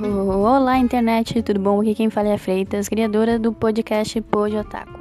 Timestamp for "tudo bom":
1.42-1.80